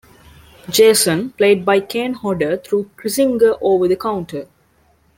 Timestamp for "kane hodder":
1.79-2.57